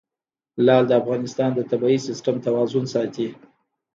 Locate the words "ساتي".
2.93-3.27